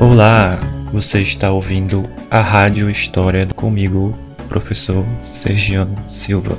[0.00, 0.60] Olá,
[0.92, 4.14] você está ouvindo a Rádio História comigo,
[4.48, 6.58] professor Sergiano Silva.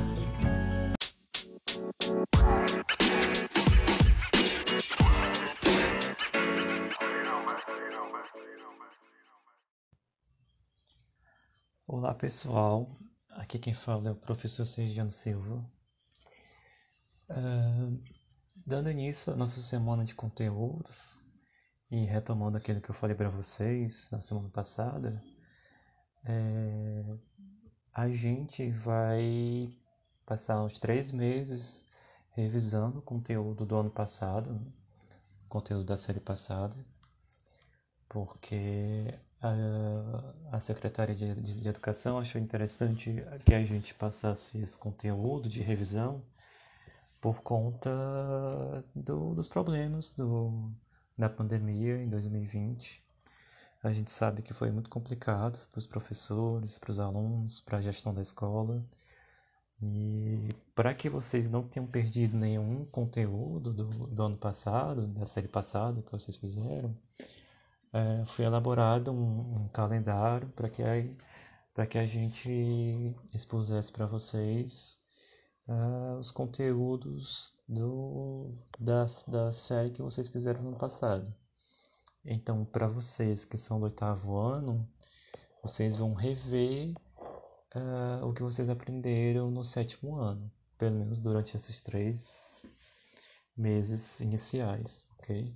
[12.35, 12.99] Pessoal,
[13.29, 15.65] aqui quem fala é o professor Sergiano Silva.
[17.29, 17.97] Uh,
[18.67, 21.21] dando início à nossa semana de conteúdos,
[21.89, 25.23] e retomando aquilo que eu falei para vocês na semana passada,
[26.25, 27.05] é,
[27.93, 29.73] a gente vai
[30.25, 31.85] passar uns três meses
[32.31, 34.61] revisando o conteúdo do ano passado,
[35.47, 36.75] conteúdo da série passada,
[38.09, 44.77] porque a, a Secretaria de, de, de Educação achou interessante que a gente passasse esse
[44.77, 46.21] conteúdo de revisão
[47.21, 47.89] por conta
[48.95, 50.71] do, dos problemas do,
[51.17, 53.03] da pandemia em 2020.
[53.83, 57.81] A gente sabe que foi muito complicado para os professores, para os alunos, para a
[57.81, 58.83] gestão da escola.
[59.81, 65.47] E para que vocês não tenham perdido nenhum conteúdo do, do ano passado, da série
[65.47, 66.95] passada que vocês fizeram,
[67.95, 74.99] é, foi elaborado um, um calendário para que, a, que a gente expusesse para vocês
[75.69, 81.33] uh, os conteúdos do, da, da série que vocês fizeram no passado.
[82.25, 84.85] Então, para vocês que são do oitavo ano,
[85.63, 86.93] vocês vão rever
[87.75, 92.65] uh, o que vocês aprenderam no sétimo ano, pelo menos durante esses três
[93.55, 95.55] meses iniciais, ok?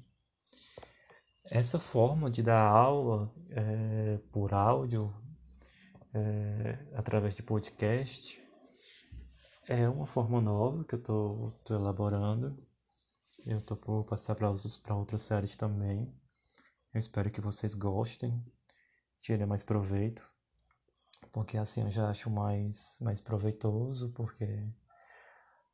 [1.51, 5.11] Essa forma de dar aula é, por áudio,
[6.13, 8.39] é, através de podcast,
[9.67, 12.55] é uma forma nova que eu estou elaborando.
[13.47, 16.13] Eu estou por passar para outras séries também.
[16.93, 18.45] Eu espero que vocês gostem,
[19.19, 20.31] tirem mais proveito,
[21.31, 24.71] porque assim eu já acho mais, mais proveitoso, porque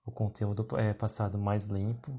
[0.06, 2.18] o conteúdo é passado mais limpo.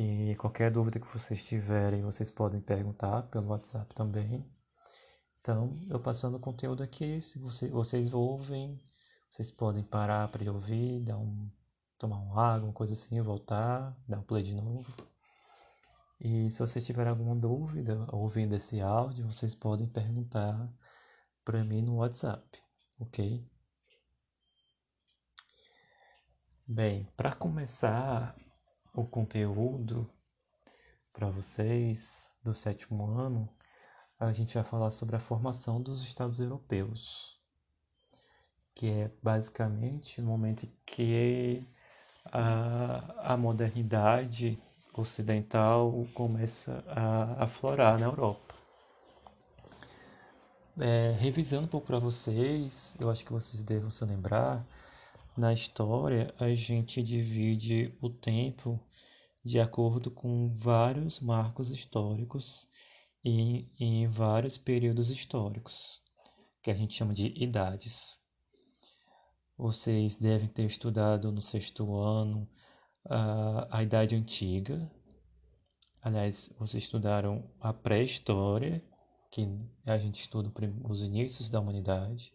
[0.00, 4.48] E qualquer dúvida que vocês tiverem, vocês podem perguntar pelo WhatsApp também.
[5.40, 8.80] Então, eu passando o conteúdo aqui, se você, vocês ouvem,
[9.28, 11.50] vocês podem parar para ouvir, dar um,
[11.98, 14.86] tomar um água, uma coisa assim, voltar, dar um play de novo.
[16.20, 20.72] E se vocês tiverem alguma dúvida ouvindo esse áudio, vocês podem perguntar
[21.44, 22.46] para mim no WhatsApp,
[23.00, 23.44] ok?
[26.68, 28.36] Bem, para começar
[28.94, 30.10] o conteúdo
[31.12, 33.48] para vocês do sétimo ano,
[34.18, 37.38] a gente vai falar sobre a formação dos Estados europeus
[38.78, 41.66] que é basicamente no momento que
[42.26, 44.56] a, a modernidade
[44.94, 48.54] ocidental começa a aflorar na Europa.
[50.78, 54.64] É, revisando um pouco para vocês, eu acho que vocês devem se lembrar,
[55.38, 58.84] na história a gente divide o tempo
[59.44, 62.68] de acordo com vários marcos históricos
[63.24, 66.02] e em vários períodos históricos,
[66.60, 68.20] que a gente chama de idades.
[69.56, 72.48] Vocês devem ter estudado no sexto ano
[73.08, 74.90] a, a Idade Antiga.
[76.02, 78.84] Aliás, vocês estudaram a pré-história,
[79.30, 79.46] que
[79.86, 80.52] a gente estuda
[80.84, 82.32] os inícios da humanidade.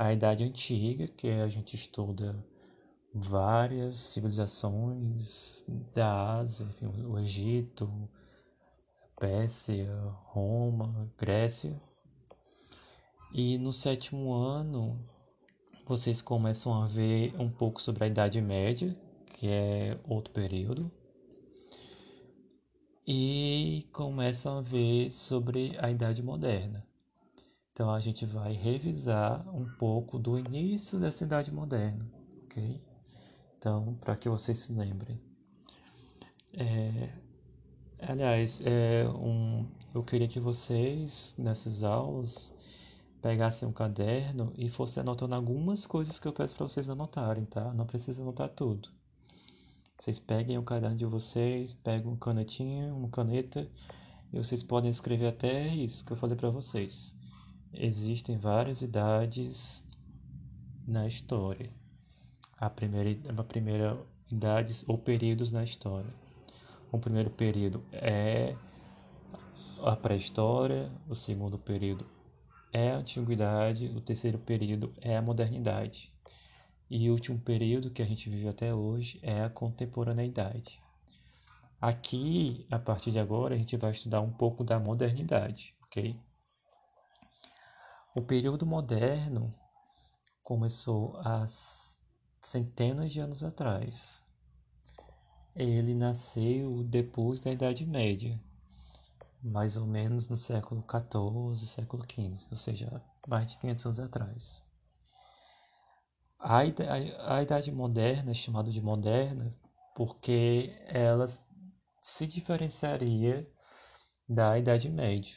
[0.00, 2.34] A Idade Antiga, que a gente estuda
[3.12, 5.62] várias civilizações
[5.94, 8.08] da Ásia, enfim, o Egito,
[9.18, 9.94] Pérsia,
[10.24, 11.78] Roma, Grécia.
[13.30, 14.98] E no sétimo ano
[15.86, 18.96] vocês começam a ver um pouco sobre a Idade Média,
[19.34, 20.90] que é outro período,
[23.06, 26.89] e começam a ver sobre a Idade Moderna.
[27.80, 32.06] Então a gente vai revisar um pouco do início dessa Idade Moderna,
[32.44, 32.78] ok?
[33.56, 35.18] Então, para que vocês se lembrem.
[36.52, 37.08] É,
[38.02, 42.54] aliás, é um, eu queria que vocês, nessas aulas,
[43.22, 47.72] pegassem um caderno e fossem anotando algumas coisas que eu peço para vocês anotarem, tá?
[47.72, 48.90] Não precisa anotar tudo.
[49.98, 53.66] Vocês peguem o caderno de vocês, pegam uma canetinha, uma caneta
[54.30, 57.18] e vocês podem escrever até isso que eu falei para vocês.
[57.72, 59.86] Existem várias idades
[60.86, 61.70] na história.
[62.58, 63.98] A primeira, a primeira
[64.30, 66.12] idades ou períodos na história.
[66.90, 68.56] O primeiro período é
[69.82, 72.06] a pré-história, o segundo período
[72.72, 76.12] é a antiguidade, o terceiro período é a modernidade.
[76.88, 80.80] E o último período que a gente vive até hoje é a contemporaneidade.
[81.80, 86.18] Aqui, a partir de agora, a gente vai estudar um pouco da modernidade, ok?
[88.12, 89.54] O período moderno
[90.42, 91.46] começou há
[92.40, 94.24] centenas de anos atrás.
[95.54, 98.36] Ele nasceu depois da Idade Média,
[99.40, 104.64] mais ou menos no século XIV, século XV, ou seja, mais de 500 anos atrás.
[106.36, 109.54] A, a Idade Moderna é chamada de moderna
[109.94, 111.26] porque ela
[112.02, 113.48] se diferenciaria
[114.28, 115.36] da Idade Média.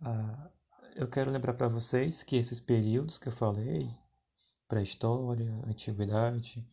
[0.00, 0.51] Ah,
[0.94, 3.90] eu quero lembrar para vocês que esses períodos que eu falei,
[4.68, 6.66] pré-história, antiguidade,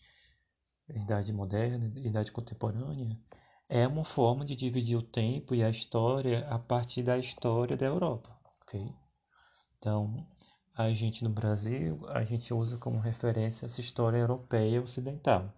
[0.89, 3.17] idade moderna, idade contemporânea,
[3.67, 7.85] é uma forma de dividir o tempo e a história a partir da história da
[7.85, 8.93] Europa, ok?
[9.77, 10.27] Então,
[10.75, 15.53] a gente no Brasil, a gente usa como referência essa história europeia ocidental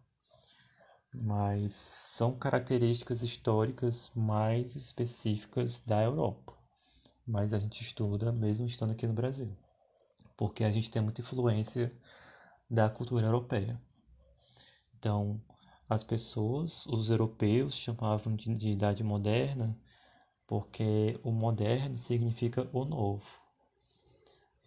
[1.14, 6.61] mas são características históricas mais específicas da Europa.
[7.26, 9.56] Mas a gente estuda mesmo estando aqui no Brasil,
[10.38, 11.96] porque a gente tem muita influência
[12.70, 13.82] da cultura europeia.
[14.98, 15.42] Então,
[15.90, 19.78] as pessoas, os europeus, chamavam de, de Idade Moderna
[20.48, 23.26] porque o moderno significa o novo.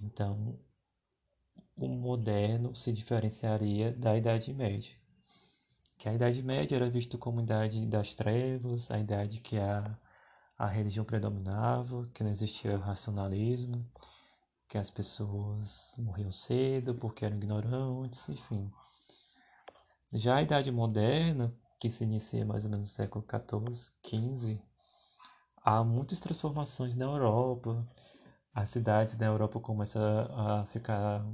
[0.00, 0.58] Então,
[1.76, 4.96] o moderno se diferenciaria da Idade Média
[5.98, 9.96] que a Idade Média era vista como a idade das trevas, a idade que a,
[10.58, 13.84] a religião predominava, que não existia racionalismo,
[14.68, 18.70] que as pessoas morriam cedo porque eram ignorantes, enfim.
[20.12, 24.62] Já a Idade Moderna, que se inicia mais ou menos no século XIV, XV,
[25.62, 27.86] há muitas transformações na Europa.
[28.54, 31.26] As cidades da Europa começam a ficar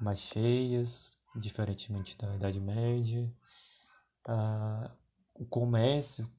[0.00, 3.32] mais cheias, diferentemente da Idade Média
[4.26, 4.90] ah,
[5.38, 6.30] o comércio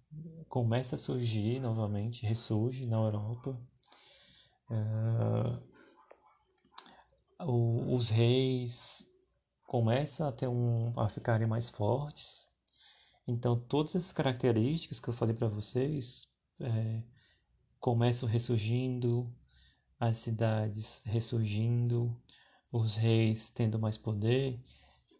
[0.50, 3.60] começa a surgir novamente, ressurge na Europa.
[4.70, 5.60] Ah,
[7.42, 9.08] o, os reis
[9.66, 12.48] começam a, ter um, a ficarem mais fortes.
[13.28, 16.28] Então, todas essas características que eu falei para vocês
[16.60, 17.04] é,
[17.80, 19.30] começam ressurgindo,
[20.00, 22.16] as cidades ressurgindo,
[22.72, 24.60] os reis tendo mais poder,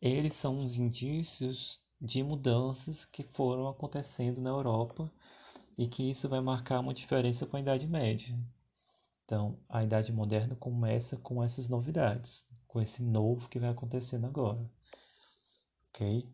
[0.02, 5.12] eles são os indícios de mudanças que foram acontecendo na Europa
[5.78, 8.38] e que isso vai marcar uma diferença com a Idade Média.
[9.26, 14.70] Então, a Idade Moderna começa com essas novidades, com esse novo que vai acontecendo agora.
[15.90, 16.28] Ok?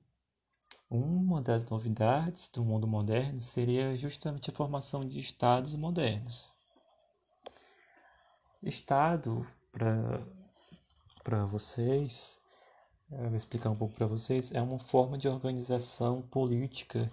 [0.90, 6.54] Uma das novidades do mundo moderno seria justamente a formação de estados modernos.
[8.62, 12.40] Estado, para vocês,
[13.20, 17.12] eu vou explicar um pouco para vocês, é uma forma de organização política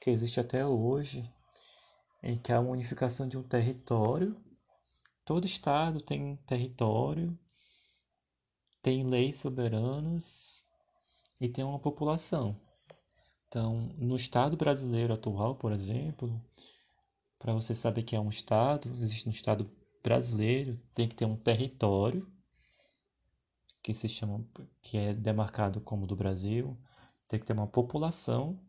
[0.00, 1.28] que existe até hoje,
[2.22, 4.36] em que há uma unificação de um território.
[5.24, 7.38] Todo estado tem território,
[8.82, 10.66] tem leis soberanas
[11.40, 12.56] e tem uma população.
[13.48, 16.40] Então, no estado brasileiro atual, por exemplo,
[17.38, 19.70] para você saber que é um estado, existe um estado
[20.02, 22.26] brasileiro, tem que ter um território
[23.82, 24.44] que se chama,
[24.80, 26.78] que é demarcado como do Brasil,
[27.26, 28.60] tem que ter uma população,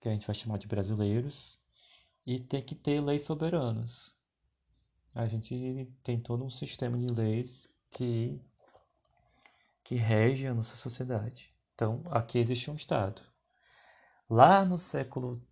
[0.00, 1.58] que a gente vai chamar de brasileiros,
[2.26, 4.14] e tem que ter leis soberanas.
[5.14, 8.40] A gente tem todo um sistema de leis que,
[9.82, 11.54] que rege a nossa sociedade.
[11.74, 13.22] Então, aqui existe um Estado.
[14.28, 15.42] Lá no século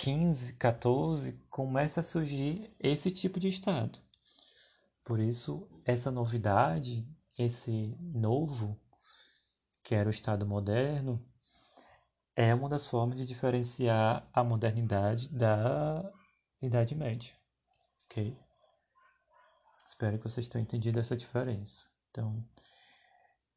[0.00, 3.98] XV, XIV, começa a surgir esse tipo de Estado.
[5.02, 7.04] Por isso, essa novidade
[7.38, 8.76] esse novo,
[9.82, 11.24] que era o Estado moderno,
[12.34, 16.12] é uma das formas de diferenciar a modernidade da
[16.60, 17.32] Idade Média.
[18.04, 18.36] Ok?
[19.86, 21.88] Espero que vocês tenham entendido essa diferença.
[22.10, 22.44] Então,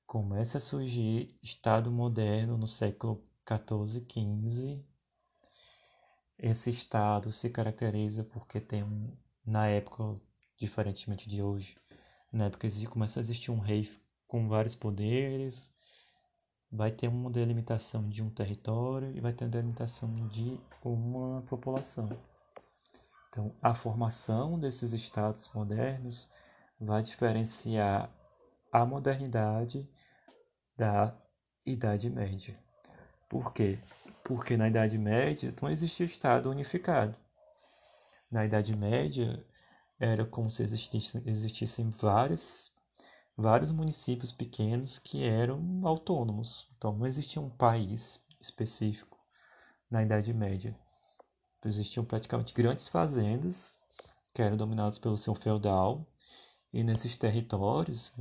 [0.06, 4.86] começa a surgir Estado moderno no século XIV, XV.
[6.38, 8.84] Esse Estado se caracteriza porque tem
[9.46, 10.22] na época,
[10.58, 11.78] diferentemente de hoje,
[12.32, 13.90] na época começa a existir um rei
[14.28, 15.74] com vários poderes,
[16.72, 22.10] vai ter uma delimitação de um território e vai ter uma delimitação de uma população.
[23.30, 26.32] Então, a formação desses estados modernos
[26.80, 28.10] vai diferenciar
[28.72, 29.90] a modernidade
[30.78, 31.14] da
[31.66, 32.58] Idade Média.
[33.30, 33.80] Por quê?
[34.24, 37.18] Porque na Idade Média não existia Estado unificado.
[38.30, 39.46] Na Idade Média,
[40.01, 42.72] era como se existissem, existissem vários,
[43.38, 46.67] vários municípios pequenos que eram autônomos.
[46.75, 49.20] Então não existia um país específico
[49.91, 50.75] na Idade Média.
[51.63, 53.79] Existiam praticamente grandes fazendas
[54.34, 56.03] que eram dominadas pelo seu feudal
[56.74, 58.12] e nesses territórios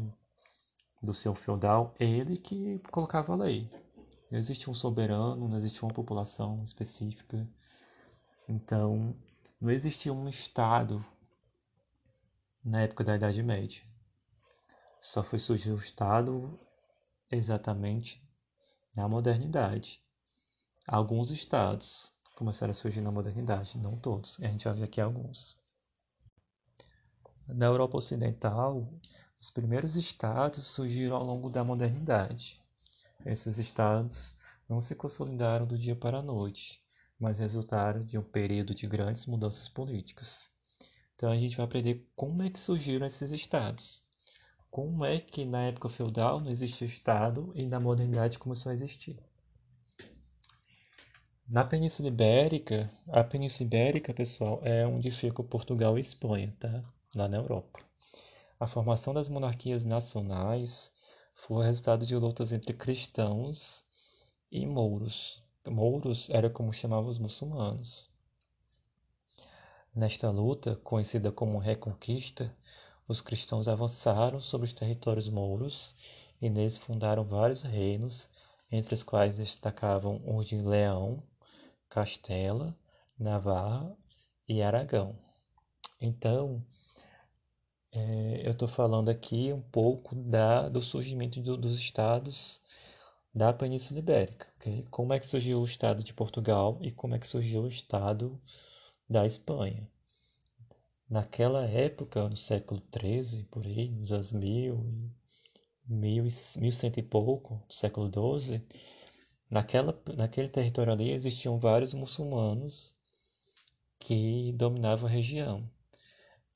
[1.02, 3.70] do seu feudal, ele que colocava a lei.
[4.30, 7.48] Não existia um soberano, não existia uma população específica.
[8.46, 9.16] Então,
[9.58, 11.02] não existia um Estado
[12.64, 13.82] na época da Idade Média.
[15.00, 16.60] Só foi surgir o Estado
[17.30, 18.22] exatamente
[18.94, 20.02] na modernidade.
[20.86, 24.38] Alguns estados começaram a surgir na modernidade, não todos.
[24.40, 25.58] A gente vai ver aqui alguns.
[27.46, 28.92] Na Europa Ocidental,
[29.40, 32.60] os primeiros estados surgiram ao longo da modernidade.
[33.24, 34.38] Esses estados
[34.68, 36.82] não se consolidaram do dia para a noite,
[37.18, 40.52] mas resultaram de um período de grandes mudanças políticas.
[41.20, 44.02] Então a gente vai aprender como é que surgiram esses estados.
[44.70, 49.22] Como é que na época feudal não existia estado e na modernidade começou a existir.
[51.46, 56.82] Na Península Ibérica, a Península Ibérica, pessoal, é onde fica Portugal e Espanha, tá?
[57.14, 57.80] Lá na Europa.
[58.58, 60.90] A formação das monarquias nacionais
[61.34, 63.84] foi resultado de lutas entre cristãos
[64.50, 65.44] e mouros.
[65.68, 68.09] Mouros era como chamavam os muçulmanos.
[69.94, 72.56] Nesta luta, conhecida como Reconquista,
[73.08, 75.96] os cristãos avançaram sobre os territórios mouros
[76.40, 78.28] e neles fundaram vários reinos,
[78.70, 81.20] entre os quais destacavam os de Leão,
[81.88, 82.78] Castela,
[83.18, 83.92] Navarra
[84.48, 85.18] e Aragão.
[86.00, 86.64] Então,
[87.90, 92.60] é, eu estou falando aqui um pouco da, do surgimento do, dos estados
[93.34, 94.46] da Península Ibérica.
[94.56, 94.84] Okay?
[94.88, 98.40] Como é que surgiu o estado de Portugal e como é que surgiu o estado
[99.10, 99.90] da Espanha.
[101.08, 105.10] Naquela época, no século XIII, por aí, nos anos mil,
[106.70, 108.62] cento e pouco, do século XII,
[109.50, 112.94] naquela, naquele território ali existiam vários muçulmanos
[113.98, 115.68] que dominavam a região.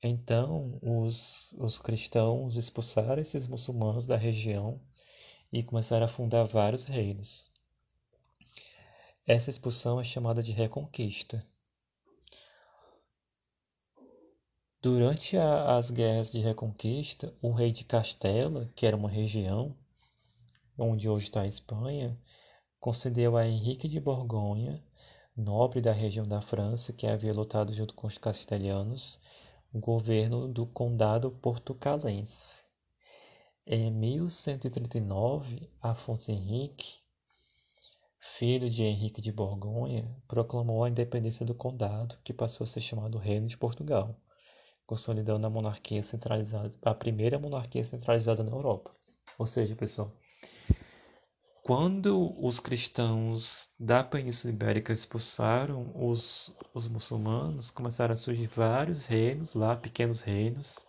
[0.01, 4.79] Então, os, os cristãos expulsaram esses muçulmanos da região
[5.51, 7.51] e começaram a fundar vários reinos.
[9.27, 11.45] Essa expulsão é chamada de Reconquista.
[14.85, 19.75] Durante a, as guerras de Reconquista, o rei de Castela, que era uma região
[20.77, 22.15] onde hoje está a Espanha,
[22.79, 24.79] concedeu a Henrique de Borgonha,
[25.35, 29.19] nobre da região da França que havia lutado junto com os castelhanos,
[29.73, 32.63] o governo do condado portucalense.
[33.65, 36.99] Em 1139, Afonso Henrique,
[38.19, 43.17] filho de Henrique de Borgonha, proclamou a independência do condado, que passou a ser chamado
[43.17, 44.15] Reino de Portugal,
[44.85, 48.91] consolidando a monarquia centralizada, a primeira monarquia centralizada na Europa.
[49.37, 50.11] Ou seja, pessoal,
[51.63, 59.53] quando os cristãos da Península Ibérica expulsaram os, os muçulmanos, começaram a surgir vários reinos
[59.53, 60.85] lá, pequenos reinos,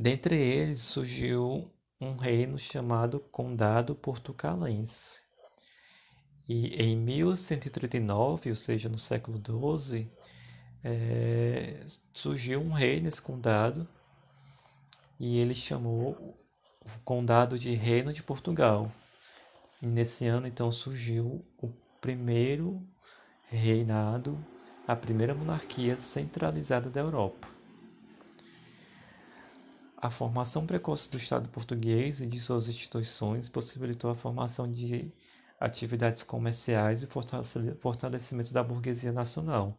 [0.00, 1.68] Dentre eles surgiu
[2.00, 5.20] um reino chamado Condado Portucalense.
[6.48, 10.08] E em 1139, ou seja, no século XII,
[10.84, 13.86] é, surgiu um rei nesse condado
[15.18, 16.38] e ele chamou
[16.80, 18.90] o condado de Reino de Portugal.
[19.82, 21.68] E nesse ano, então, surgiu o
[22.00, 22.82] primeiro
[23.48, 24.38] reinado,
[24.86, 27.48] a primeira monarquia centralizada da Europa.
[29.96, 35.12] A formação precoce do Estado português e de suas instituições possibilitou a formação de
[35.58, 37.08] atividades comerciais e
[37.80, 39.76] fortalecimento da burguesia nacional.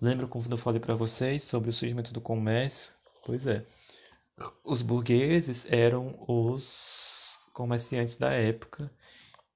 [0.00, 2.94] Lembra quando eu falei para vocês sobre o surgimento do comércio?
[3.24, 3.66] Pois é.
[4.64, 8.90] Os burgueses eram os comerciantes da época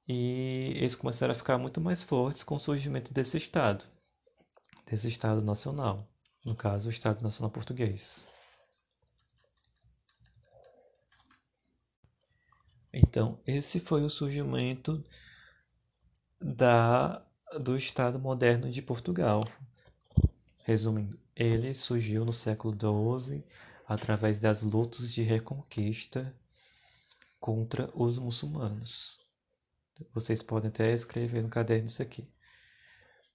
[0.06, 3.84] e eles começaram a ficar muito mais fortes com o surgimento desse Estado,
[4.86, 6.06] desse Estado nacional,
[6.44, 8.28] no caso, o Estado Nacional Português.
[12.92, 15.02] Então, esse foi o surgimento
[16.40, 17.22] da,
[17.60, 19.40] do Estado moderno de Portugal.
[20.68, 23.42] Resumindo, ele surgiu no século XII
[23.86, 26.38] através das lutas de reconquista
[27.40, 29.16] contra os muçulmanos.
[30.12, 32.30] Vocês podem até escrever no caderno isso aqui.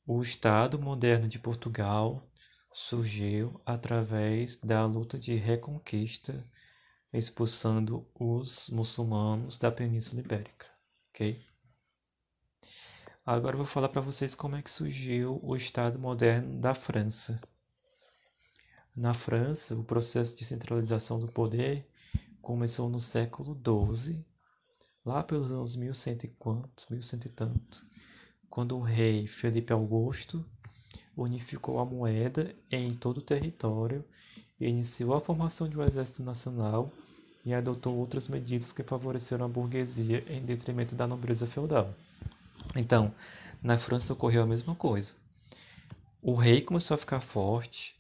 [0.06, 2.24] O Estado moderno de Portugal
[2.72, 6.48] surgiu através da luta de reconquista
[7.12, 10.68] expulsando os muçulmanos da Península Ibérica,
[11.10, 11.44] ok?
[13.26, 17.42] Agora vou falar para vocês como é que surgiu o Estado moderno da França.
[18.94, 21.88] Na França, o processo de centralização do poder
[22.42, 24.26] começou no século XII,
[25.06, 27.86] lá pelos anos 1100 e quantos, 1100 e tanto,
[28.50, 30.46] quando o rei Felipe Augusto
[31.16, 34.04] unificou a moeda em todo o território
[34.60, 36.92] iniciou a formação de um exército nacional
[37.46, 41.94] e adotou outras medidas que favoreceram a burguesia em detrimento da nobreza feudal.
[42.76, 43.14] Então,
[43.62, 45.16] na França ocorreu a mesma coisa.
[46.22, 48.00] O rei começou a ficar forte,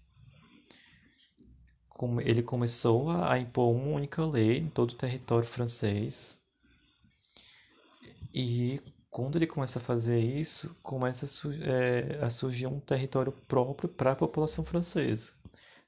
[2.25, 6.41] ele começou a impor uma única lei em todo o território francês.
[8.33, 14.11] E quando ele começa a fazer isso, começa a, é, surgir um território próprio para
[14.11, 15.33] a população francesa.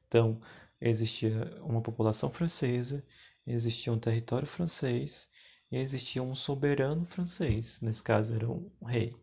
[0.07, 0.39] Então,
[0.79, 3.03] existia uma população francesa,
[3.45, 5.27] existia um território francês
[5.72, 9.15] e existia um soberano francês, nesse caso era um rei.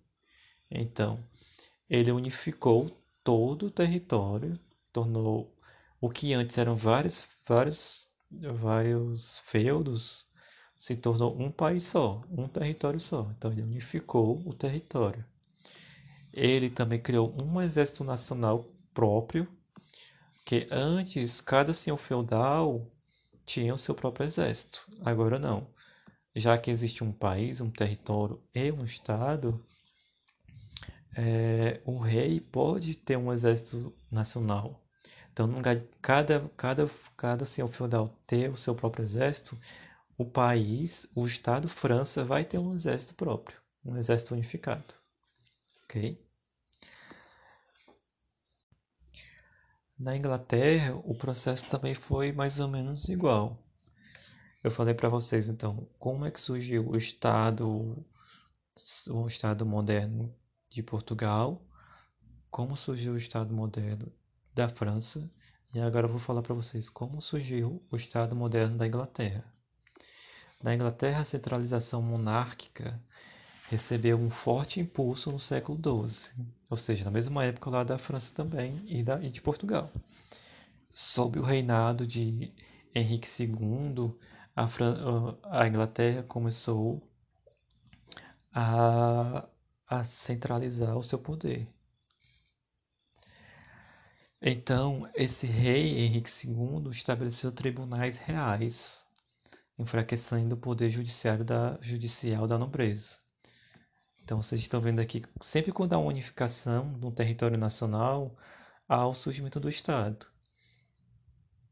[0.71, 1.23] Então,
[1.89, 2.91] ele unificou
[3.23, 4.59] todo o território,
[4.93, 5.55] tornou
[6.01, 10.27] o que antes eram vários, vários, vários feudos
[10.83, 13.31] se tornou um país só, um território só.
[13.39, 15.25] Então ele unificou o território.
[16.33, 19.47] Ele também criou um exército nacional próprio,
[20.45, 22.91] que antes cada senhor feudal
[23.47, 24.85] tinha o seu próprio exército.
[25.05, 25.69] Agora não.
[26.35, 29.65] Já que existe um país, um território e um estado,
[31.17, 34.83] é, o rei pode ter um exército nacional.
[35.33, 35.51] Então,
[36.01, 39.59] cada, cada, cada senhor feudal ter o seu próprio exército,
[40.17, 44.95] o país, o Estado França, vai ter um exército próprio, um exército unificado.
[45.85, 46.19] Ok?
[49.99, 53.59] Na Inglaterra, o processo também foi mais ou menos igual.
[54.63, 58.07] Eu falei para vocês, então, como é que surgiu o Estado,
[59.11, 60.33] o Estado moderno
[60.71, 61.61] de Portugal,
[62.49, 64.13] como surgiu o Estado moderno
[64.55, 65.29] da França
[65.75, 69.45] e agora eu vou falar para vocês como surgiu o Estado moderno da Inglaterra.
[70.63, 73.03] Na Inglaterra, a centralização monárquica
[73.69, 78.33] recebeu um forte impulso no século XII, ou seja, na mesma época lá da França
[78.33, 79.91] também e, da, e de Portugal.
[80.93, 82.53] Sob o reinado de
[82.95, 84.15] Henrique II,
[84.57, 84.67] a,
[85.45, 87.03] a Inglaterra começou
[88.53, 89.49] a,
[89.87, 91.69] a centralizar o seu poder.
[94.41, 99.07] Então, esse rei Henrique II estabeleceu tribunais reais,
[99.79, 103.19] enfraquecendo o poder judiciário da, judicial da nobreza.
[104.23, 108.37] Então, vocês estão vendo aqui, sempre quando há unificação um território nacional,
[108.89, 110.32] há o surgimento do Estado.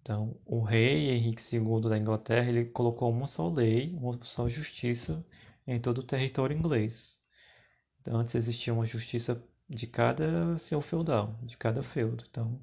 [0.03, 5.25] Então, o rei Henrique II da Inglaterra, ele colocou uma só lei, uma só justiça
[5.67, 7.21] em todo o território inglês.
[8.01, 12.25] Então, antes existia uma justiça de cada senhor feudal, de cada feudo.
[12.31, 12.61] Então,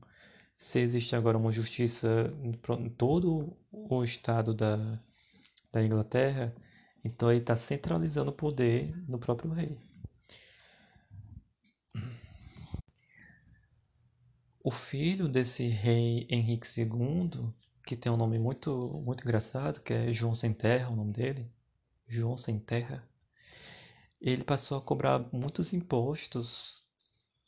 [0.57, 4.99] se existe agora uma justiça em todo o estado da,
[5.71, 6.53] da Inglaterra,
[7.03, 9.77] então ele está centralizando o poder no próprio rei.
[14.67, 17.53] O filho desse rei Henrique II,
[17.85, 21.49] que tem um nome muito, muito engraçado, que é João Sem Terra, o nome dele,
[22.05, 23.01] João Sem Terra,
[24.19, 26.83] ele passou a cobrar muitos impostos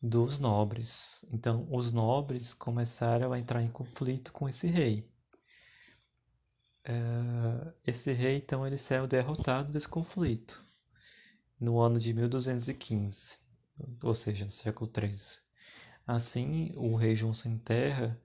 [0.01, 1.25] dos nobres.
[1.29, 5.05] Então, os nobres começaram a entrar em conflito com esse rei.
[6.85, 10.63] É, esse rei, então, ele saiu derrotado desse conflito
[11.59, 13.39] no ano de 1215,
[14.01, 15.48] ou seja, no século XIII.
[16.11, 18.17] Assim, o rei João Sem Terra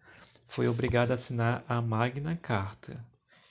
[0.48, 3.04] foi obrigado a assinar a Magna Carta.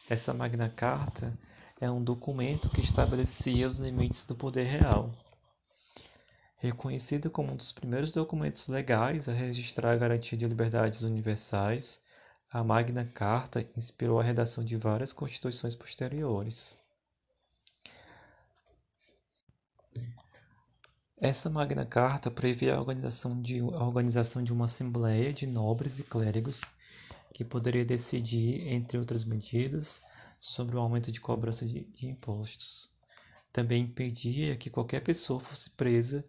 [0.09, 1.37] Essa Magna Carta
[1.79, 5.11] é um documento que estabelecia os limites do poder real
[6.57, 12.01] Reconhecida como um dos primeiros documentos legais a registrar a garantia de liberdades universais,
[12.49, 16.75] a Magna Carta inspirou a redação de várias constituições posteriores.
[21.23, 26.03] Essa Magna Carta previa a organização de, a organização de uma assembleia de nobres e
[26.03, 26.59] clérigos
[27.33, 30.01] que poderia decidir, entre outras medidas,
[30.38, 32.89] sobre o aumento de cobrança de, de impostos.
[33.53, 36.25] Também impedia que qualquer pessoa fosse presa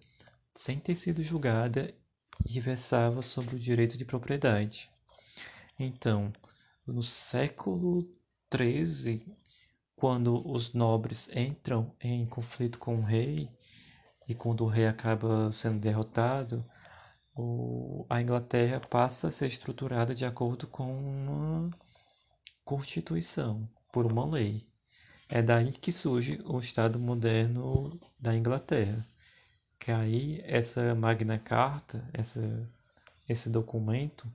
[0.55, 1.93] sem ter sido julgada
[2.47, 4.89] e versava sobre o direito de propriedade.
[5.77, 6.33] Então,
[6.87, 8.09] no século
[8.49, 9.27] XIII,
[9.97, 13.51] quando os nobres entram em conflito com o rei
[14.29, 16.65] e quando o rei acaba sendo derrotado,
[18.09, 21.71] a Inglaterra passa a ser estruturada de acordo com uma
[22.65, 24.67] constituição, por uma lei.
[25.29, 29.05] É daí que surge o Estado moderno da Inglaterra
[29.85, 32.41] que aí essa Magna Carta, essa,
[33.29, 34.27] esse documento,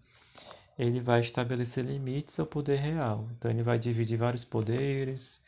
[0.78, 3.28] ele vai estabelecer limites ao poder real.
[3.32, 5.42] Então ele vai dividir vários poderes,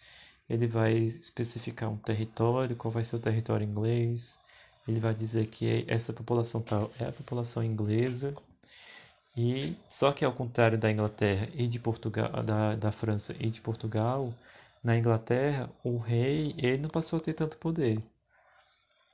[0.52, 4.38] ele vai especificar um território, qual vai ser o território inglês,
[4.86, 8.34] ele vai dizer que essa população tal é a população inglesa,
[9.36, 13.62] e só que ao contrário da Inglaterra e de Portugal, da, da França e de
[13.62, 14.34] Portugal,
[14.84, 18.04] na Inglaterra o rei ele não passou a ter tanto poder.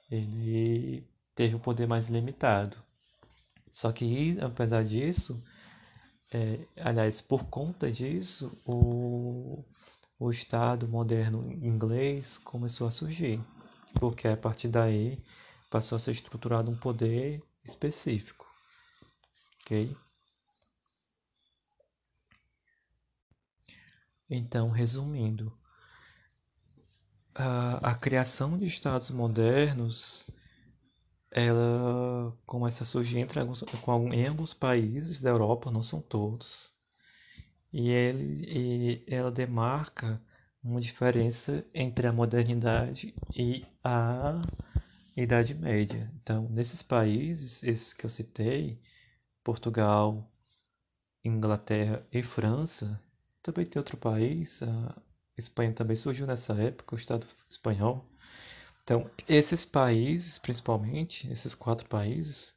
[0.09, 1.03] Ele
[1.35, 2.77] teve um poder mais limitado.
[3.71, 5.39] Só que apesar disso,
[6.33, 9.63] é, aliás, por conta disso, o,
[10.19, 13.43] o Estado moderno inglês começou a surgir,
[13.99, 15.21] porque a partir daí
[15.69, 18.45] passou a ser estruturado um poder específico,
[19.61, 19.95] ok?
[24.29, 25.57] Então, resumindo,
[27.33, 30.27] a, a criação de estados modernos
[31.31, 33.63] ela começa a surgir entre alguns,
[34.13, 36.73] em alguns países da Europa, não são todos,
[37.77, 40.19] e, ele, e ela demarca
[40.63, 44.41] uma diferença entre a modernidade e a
[45.15, 46.11] Idade Média.
[46.15, 48.81] Então, nesses países, esses que eu citei,
[49.43, 50.27] Portugal,
[51.23, 52.99] Inglaterra e França,
[53.43, 54.99] também tem outro país, a
[55.37, 58.03] Espanha também surgiu nessa época, o Estado espanhol.
[58.83, 62.55] Então, esses países, principalmente, esses quatro países,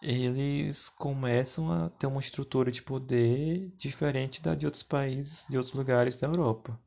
[0.00, 5.74] eles começam a ter uma estrutura de poder diferente da de outros países, de outros
[5.74, 6.78] lugares da Europa.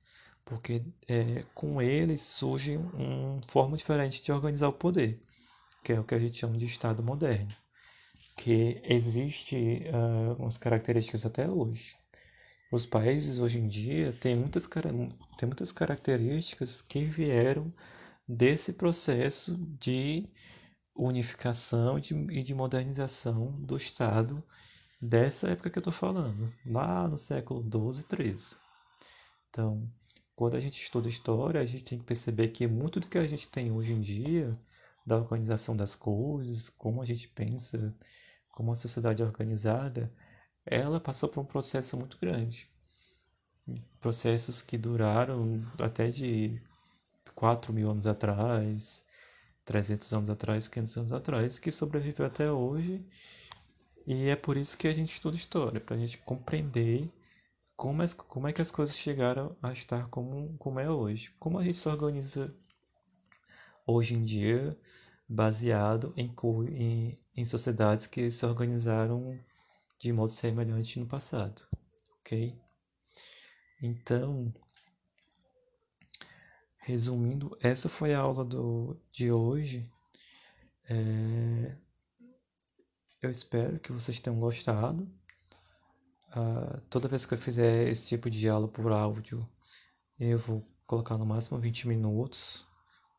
[0.45, 5.21] Porque é, com eles surge uma forma diferente de organizar o poder,
[5.83, 7.53] que é o que a gente chama de Estado moderno,
[8.37, 11.95] que existe uh, umas características até hoje.
[12.71, 17.73] Os países hoje em dia têm muitas, têm muitas características que vieram
[18.27, 20.29] desse processo de
[21.05, 24.43] unificação e de, e de modernização do Estado
[25.01, 28.59] dessa época que eu estou falando, lá no século XII e XIII.
[29.49, 29.89] Então,
[30.35, 33.27] quando a gente estuda história, a gente tem que perceber que muito do que a
[33.27, 34.57] gente tem hoje em dia,
[35.05, 37.95] da organização das coisas, como a gente pensa,
[38.51, 40.13] como a sociedade é organizada,
[40.65, 42.69] ela passou por um processo muito grande.
[43.99, 46.61] Processos que duraram até de
[47.33, 49.03] 4 mil anos atrás,
[49.65, 53.05] 300 anos atrás, 500 anos atrás, que sobreviveu até hoje.
[54.05, 57.09] E é por isso que a gente estuda história, para a gente compreender
[57.75, 61.31] como é, como é que as coisas chegaram a estar como, como é hoje.
[61.39, 62.53] Como a gente se organiza
[63.85, 64.77] hoje em dia,
[65.27, 66.33] baseado em,
[66.69, 69.39] em, em sociedades que se organizaram
[69.99, 71.63] de modo semelhante no passado,
[72.19, 72.55] ok?
[73.81, 74.53] Então,
[76.81, 79.89] resumindo, essa foi a aula do, de hoje.
[80.89, 81.75] É,
[83.21, 85.03] eu espero que vocês tenham gostado.
[86.35, 89.47] Uh, toda vez que eu fizer esse tipo de aula por áudio,
[90.19, 92.65] eu vou colocar no máximo 20 minutos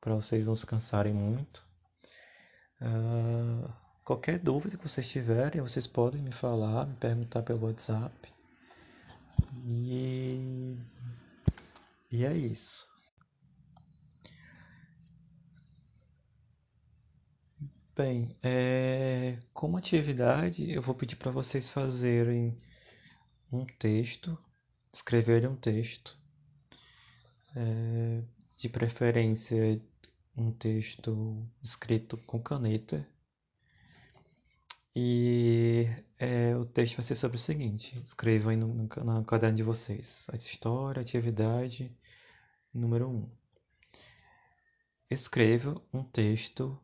[0.01, 1.65] para vocês não se cansarem muito.
[2.81, 3.71] Uh,
[4.05, 8.13] Qualquer dúvida que vocês tiverem, vocês podem me falar, me perguntar pelo WhatsApp.
[9.65, 10.77] E,
[12.11, 12.89] e é isso.
[17.95, 19.39] Bem, é...
[19.53, 22.59] como atividade, eu vou pedir para vocês fazerem
[23.53, 24.39] um texto,
[24.93, 26.19] escreverem um texto,
[27.55, 28.23] é...
[28.57, 29.81] de preferência
[30.37, 33.07] um texto escrito com caneta
[34.95, 35.87] e
[36.19, 39.63] é, o texto vai ser sobre o seguinte: escrevam aí no, no, no caderno de
[39.63, 41.95] vocês a história, atividade
[42.73, 43.15] número 1.
[43.17, 43.31] Um.
[45.11, 46.79] Escreva um texto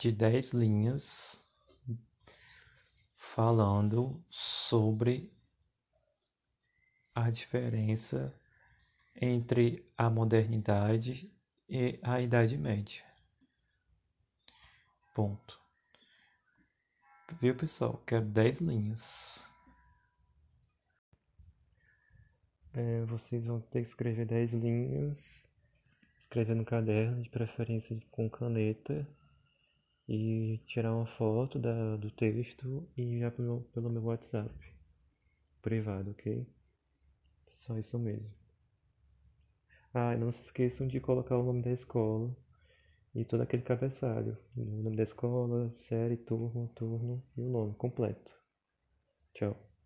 [0.00, 1.46] de 10 linhas
[3.14, 5.30] falando sobre
[7.14, 8.34] a diferença
[9.14, 11.30] entre a modernidade
[11.68, 13.04] e a Idade Média.
[15.14, 15.60] Ponto.
[17.38, 18.02] Viu, pessoal?
[18.06, 19.52] Quero 10 linhas.
[22.72, 25.18] É, vocês vão ter que escrever 10 linhas.
[26.20, 29.06] Escrever no caderno, de preferência com caneta.
[30.10, 34.52] E tirar uma foto da, do texto e enviar pelo, pelo meu WhatsApp.
[35.62, 36.46] Privado, ok?
[37.58, 38.28] Só isso mesmo.
[39.94, 42.36] Ah, e não se esqueçam de colocar o nome da escola
[43.14, 44.36] e todo aquele cabeçalho.
[44.56, 48.34] O nome da escola, série, turma, turno e o nome completo.
[49.34, 49.69] Tchau.